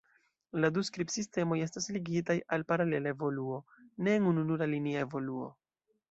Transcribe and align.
La 0.61 0.69
du 0.75 0.81
skribsistemoj 0.87 1.57
estas 1.65 1.87
ligitaj 1.97 2.35
al 2.57 2.65
paralela 2.71 3.11
evoluo, 3.15 3.59
ne 4.07 4.15
en 4.21 4.25
ununura 4.31 4.69
linia 4.71 5.05
evoluo. 5.09 5.51